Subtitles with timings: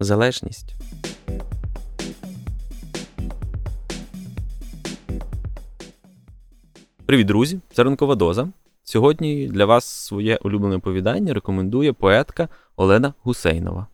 [0.00, 0.74] залежність.
[7.06, 7.60] Привіт, друзі!
[7.72, 8.48] Це ранкова доза.
[8.84, 13.86] Сьогодні для вас своє улюблене оповідання рекомендує поетка Олена Гусейнова.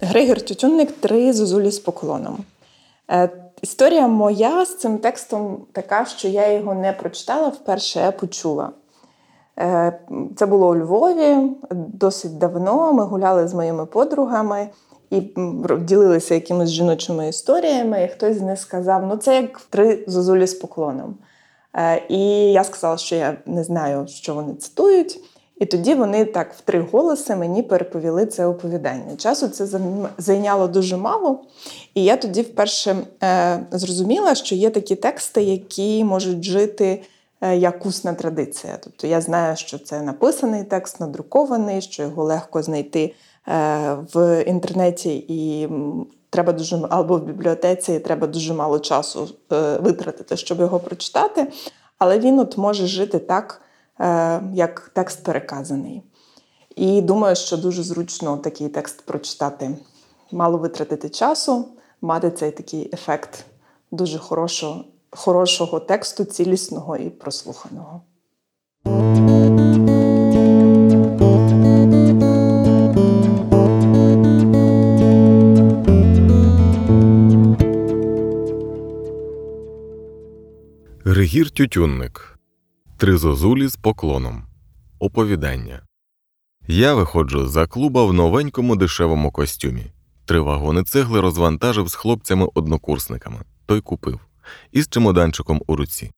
[0.00, 2.44] Григор Тютюнник три зозулі з поклоном.
[3.10, 3.30] Е,
[3.62, 8.72] історія моя з цим текстом така, що я його не прочитала, вперше я почула.
[9.58, 10.00] Е,
[10.36, 11.36] це було у Львові
[11.70, 12.92] досить давно.
[12.92, 14.68] Ми гуляли з моїми подругами
[15.10, 15.22] і
[15.80, 18.04] ділилися якимись жіночими історіями.
[18.04, 21.14] І хтось з них сказав: ну це як три зозулі з поклоном.
[21.74, 25.20] Е, і я сказала, що я не знаю, що вони цитують.
[25.60, 29.16] І тоді вони так в три голоси мені переповіли це оповідання.
[29.16, 29.80] Часу це
[30.18, 31.40] зайняло дуже мало.
[31.94, 37.02] І я тоді вперше е, зрозуміла, що є такі тексти, які можуть жити
[37.40, 38.78] як усна традиція.
[38.84, 43.14] Тобто я знаю, що це написаний текст, надрукований, що його легко знайти
[43.48, 45.68] е, в інтернеті і.
[46.30, 51.46] Треба дуже або в бібліотеці, і треба дуже мало часу е, витратити, щоб його прочитати.
[51.98, 53.62] Але він от може жити так,
[54.00, 56.02] Е, як текст переказаний.
[56.76, 59.78] І думаю, що дуже зручно такий текст прочитати.
[60.32, 61.68] Мало витратити часу,
[62.00, 63.44] мати цей такий ефект
[63.90, 68.02] дуже хорошого, хорошого тексту, цілісного і прослуханого.
[81.04, 82.38] Григір Тютюнник
[82.96, 84.46] Три зозулі з поклоном.
[84.98, 85.82] Оповідання.
[86.68, 89.86] Я виходжу за клуба в новенькому дешевому костюмі.
[90.24, 93.40] Три вагони цегли розвантажив з хлопцями-однокурсниками.
[93.66, 94.20] Той купив,
[94.72, 96.12] із чемоданчиком у руці.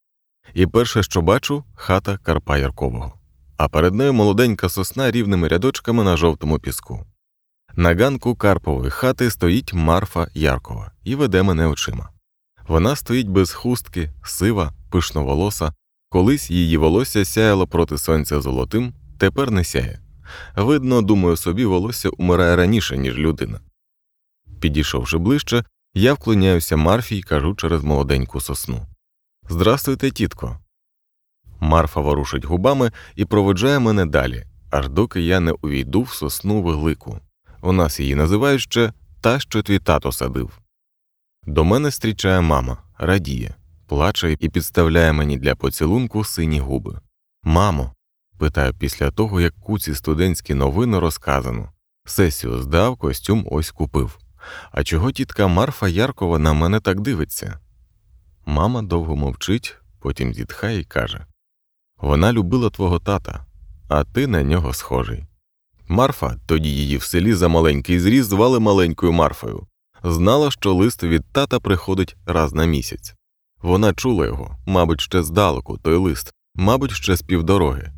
[0.54, 3.12] І перше, що бачу, хата Карпа Яркового.
[3.56, 7.06] А перед нею молоденька сосна рівними рядочками на жовтому піску.
[7.76, 12.08] На ганку Карпової хати стоїть Марфа Яркова і веде мене очима.
[12.68, 15.72] Вона стоїть без хустки, сива, пишноволоса,
[16.12, 20.00] Колись її волосся сяяло проти сонця золотим, тепер не сяє.
[20.56, 23.60] Видно, думаю собі, волосся умирає раніше, ніж людина.
[24.60, 25.64] Підійшовши ближче,
[25.94, 28.86] я вклоняюся Марфі й кажу через молоденьку сосну
[29.48, 30.58] Здрастуйте, тітко.
[31.60, 37.20] Марфа ворушить губами і проведжає мене далі, аж доки я не увійду в сосну велику.
[37.62, 40.58] У нас її називають ще та, що твій тато садив.
[41.46, 43.54] До мене зустрічає мама, радіє
[43.90, 47.00] плаче і підставляє мені для поцілунку сині губи.
[47.42, 47.94] Мамо,
[48.38, 51.72] питаю після того, як куці студентські новини розказано.
[52.06, 54.18] Сесію здав, костюм ось купив.
[54.72, 57.58] А чого тітка Марфа Яркова на мене так дивиться?
[58.46, 61.26] Мама довго мовчить, потім зітхає і каже
[62.00, 63.46] Вона любила твого тата,
[63.88, 65.24] а ти на нього схожий.
[65.88, 69.66] Марфа, тоді її в селі за маленький зріз звали маленькою Марфою,
[70.02, 73.14] знала, що лист від тата приходить раз на місяць.
[73.62, 77.92] Вона чула його, мабуть, ще здалеку, той лист, мабуть, ще з півдороги,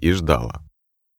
[0.00, 0.60] і ждала.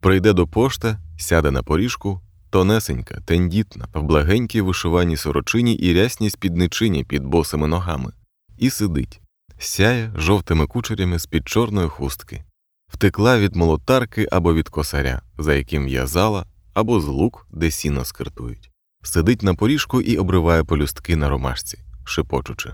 [0.02, 7.04] Прийде до пошти, сяде на поріжку, тонесенька, тендітна, в благенькій вишиваній сорочині і рясній спідничині
[7.04, 8.12] під босими ногами,
[8.58, 9.22] і сидить,
[9.60, 12.44] сяє жовтими кучерями з під чорної хустки,
[12.88, 18.72] втекла від молотарки або від косаря, за яким в'язала, або з лук, де сіно скиртують,
[19.04, 22.74] сидить на поріжку і обриває полюстки на ромашці, шепочучи.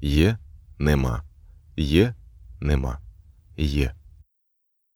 [0.00, 0.38] Є
[0.78, 1.22] нема,
[1.76, 2.14] є,
[2.60, 2.98] нема,
[3.56, 3.94] є.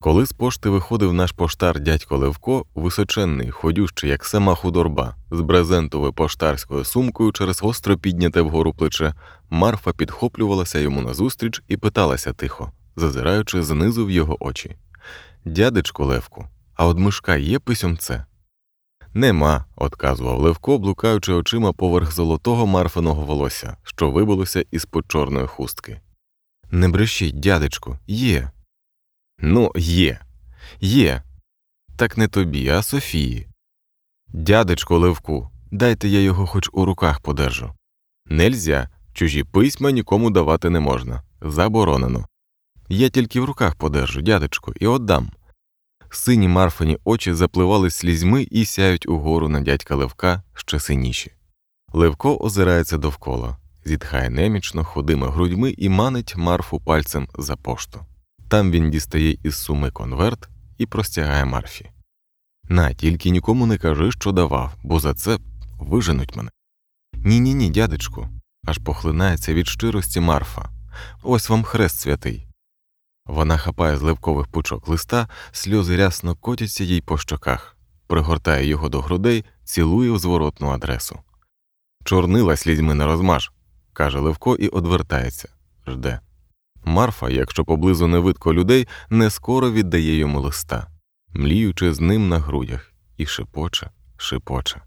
[0.01, 6.13] Коли з пошти виходив наш поштар дядько Левко, височенний, ходющий, як сама худорба, з брезентовою
[6.13, 9.15] поштарською сумкою через остро підняте вгору плече,
[9.51, 14.77] Марфа підхоплювалася йому назустріч і питалася тихо, зазираючи знизу в його очі
[15.45, 18.25] Дядечко Левку, а од мишка є письомце?
[19.15, 26.01] Нема, отказував Левко, блукаючи очима поверх золотого марфиного волосся, що вибилося із под чорної хустки.
[26.71, 28.51] Не брешіть, дядечку, є.
[29.41, 30.21] Ну, є,
[30.81, 31.23] є.
[31.97, 33.49] Так не тобі, а Софії.
[34.29, 37.73] Дядечко Левку, дайте я його хоч у руках подержу.
[38.27, 41.23] Нельзя, чужі письма нікому давати не можна.
[41.41, 42.27] Заборонено.
[42.89, 45.31] Я тільки в руках подержу, дядечко, і отдам.
[46.11, 51.33] Сині марфині очі запливали слізьми і сяють угору на дядька Левка ще синіші.
[51.93, 58.01] Левко озирається довкола, зітхає немічно, худими грудьми і манить марфу пальцем за пошту.
[58.49, 60.49] Там він дістає із суми конверт
[60.79, 61.91] і простягає марфі.
[62.69, 65.39] На, тільки нікому не кажи, що давав, бо за це
[65.79, 66.51] виженуть мене.
[67.13, 68.29] Ні, ні, ні, дядечку,
[68.65, 70.71] аж похлинається від щирості Марфа.
[71.23, 72.49] Ось вам хрест святий.
[73.27, 79.01] Вона хапає з левкових пучок листа, сльози рясно котяться їй по щоках, пригортає його до
[79.01, 81.21] грудей, цілує в зворотну адресу.
[82.05, 83.51] Чорнила слізьми не розмаж,
[83.93, 85.49] каже Левко і одвертається,
[85.87, 86.21] жде.
[86.85, 90.87] Марфа, якщо поблизу не видко людей, не скоро віддає йому листа,
[91.35, 94.81] мліючи з ним на грудях, і шепоче, шепоче.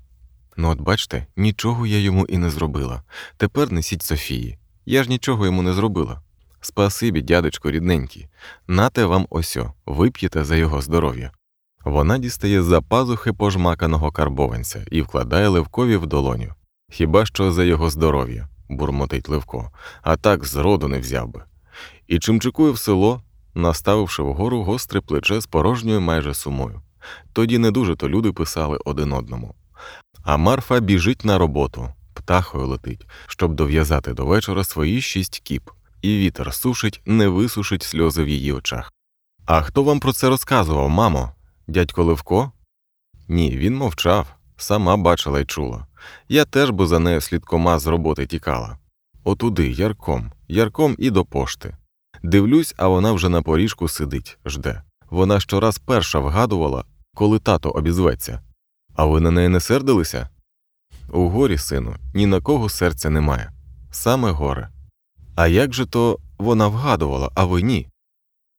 [0.58, 3.04] Ну, от бачте, нічого я йому і не зробила.
[3.38, 4.58] Тепер несіть Софії.
[4.86, 6.22] Я ж нічого йому не зробила.
[6.62, 8.28] Спасибі, дядечко рідненький.
[8.68, 11.32] Нате вам осьо, вип'єте за його здоров'я.
[11.86, 16.54] Вона дістає з-за пазухи пожмаканого карбованця і вкладає Левкові в долоню.
[16.90, 19.72] Хіба що за його здоров'я, бурмотить Левко,
[20.02, 21.44] а так зроду не взяв би.
[22.12, 23.22] І чимчикує в село,
[23.54, 26.81] наставивши вгору гостре плече з порожньою майже сумою.
[27.34, 29.56] Тоді не дуже то люди писали один одному.
[30.24, 35.69] А Марфа біжить на роботу, птахою летить, щоб дов'язати до вечора свої шість кіп,
[36.02, 38.94] і вітер сушить, не висушить сльози в її очах.
[39.46, 41.31] А хто вам про це розказував, мамо?
[41.68, 42.52] Дядько Левко?
[43.28, 45.88] Ні, він мовчав, сама бачила й чула.
[46.30, 48.78] Я теж би за нею слідкома з роботи тікала.
[49.24, 51.78] Отуди, ярком, ярком і до пошти.
[52.23, 54.81] Дивлюсь, а вона вже на поріжку сидить, жде.
[55.09, 56.85] Вона щораз перша вгадувала,
[57.15, 58.41] коли тато обізветься.
[58.95, 60.29] А ви на неї не сердилися?
[61.09, 63.51] У горі, сину, ні на кого серця немає.
[63.91, 64.69] Саме горе.
[65.35, 67.88] А як же то вона вгадувала, а ви ні?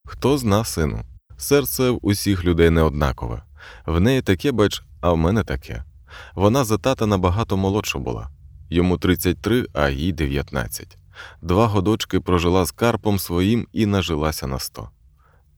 [0.05, 1.05] Хто зна, сину?
[1.37, 3.43] Серце в усіх людей не однакове.
[3.87, 5.85] В неї таке, бач, а в мене таке.
[6.35, 8.31] Вона за тата набагато молодша була.
[8.71, 10.99] Йому 33, а їй 19.
[11.43, 14.89] Два годочки прожила з Карпом своїм і нажилася на 100.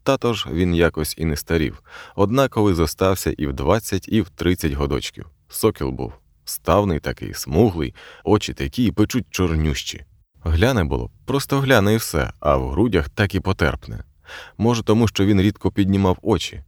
[0.03, 1.83] Тато ж він якось і не старів,
[2.17, 5.27] однаковий зостався і в 20, і в 30 годочків.
[5.49, 6.13] Сокіл був
[6.45, 10.05] ставний такий, смуглий, очі такі і печуть чорнющі.
[10.45, 14.05] Гляне було, просто гляне і все, а в грудях так і потерпне.
[14.59, 16.63] Може, тому що він рідко піднімав очі,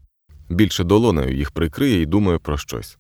[0.49, 2.99] більше долонею їх прикриє і думає про щось.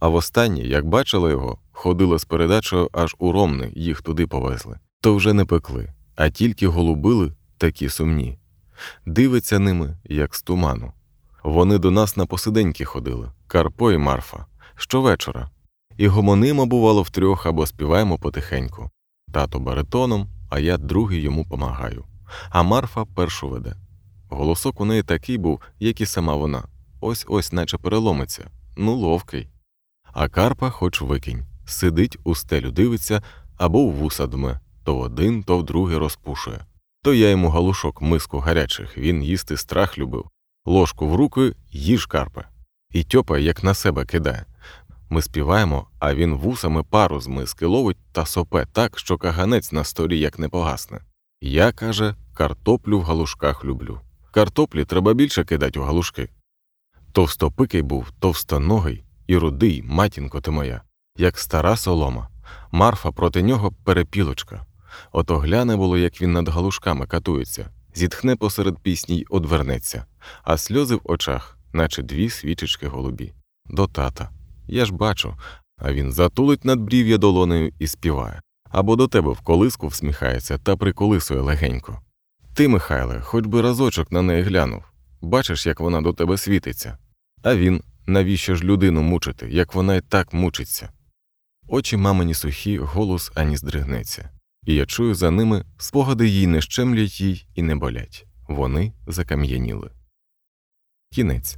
[0.00, 5.14] А востаннє, як бачила його, ходила з передачею аж у Ромни, їх туди повезли, то
[5.14, 8.38] вже не пекли, а тільки голубили такі сумні.
[9.06, 10.92] Дивиться ними, як з туману.
[11.44, 14.46] Вони до нас на посиденьки ходили, Карпо і Марфа,
[14.76, 15.50] щовечора,
[15.96, 18.90] і гомонимо, бувало, втрьох або співаємо потихеньку.
[19.32, 22.04] Тато баритоном, а я другий йому помагаю.
[22.50, 23.76] А Марфа першу веде.
[24.28, 26.64] Голосок у неї такий був, як і сама вона.
[27.00, 28.50] Ось ось, наче переломиться.
[28.76, 29.48] Ну, ловкий.
[30.12, 31.46] А Карпа хоч викинь.
[31.66, 33.22] Сидить, у стелю дивиться
[33.56, 36.60] або в вуса дме, то в один, то в другий розпушує.
[37.02, 40.24] То я йому галушок миску гарячих, він їсти страх любив.
[40.66, 42.44] Ложку в руки їж Карпе.
[42.92, 44.44] І тьопа, як на себе кидає.
[45.10, 49.84] Ми співаємо, а він вусами пару з миски ловить та сопе так, що каганець на
[49.84, 51.00] столі як не погасне.
[51.40, 54.00] Я, каже, картоплю в галушках люблю.
[54.30, 56.28] Картоплі треба більше кидать у галушки.
[57.12, 60.82] Товстопикий був, товстоногий і рудий, матінко ти моя,
[61.16, 62.28] як стара солома.
[62.70, 64.64] Марфа проти нього перепілочка.
[65.12, 70.04] Ото гляне було, як він над галушками катується, зітхне посеред пісні й одвернеться,
[70.42, 73.32] а сльози в очах, наче дві свічечки голубі.
[73.66, 74.30] До тата.
[74.66, 75.34] Я ж бачу,
[75.76, 81.40] а він затулить надбрів'я долонею і співає, або до тебе в колиску всміхається та приколисує
[81.40, 82.00] легенько.
[82.54, 84.82] Ти, Михайле, хоч би разочок на неї глянув,
[85.20, 86.98] бачиш, як вона до тебе світиться.
[87.42, 90.88] А він, навіщо ж людину мучити, як вона й так мучиться?
[91.68, 94.30] Очі мамині сухі, голос ані здригнеться,
[94.68, 98.26] і я чую за ними спогади їй не щемлять їй і не болять.
[98.48, 99.90] Вони закам'яніли.
[101.12, 101.56] Кінець.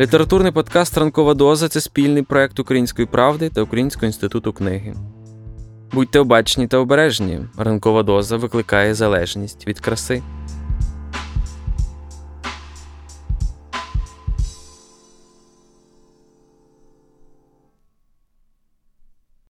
[0.00, 4.94] Літературний подкаст Ранкова доза це спільний проект Української правди та Українського інституту книги.
[5.92, 7.40] Будьте обачні та обережні.
[7.56, 10.22] Ранкова доза викликає залежність від краси.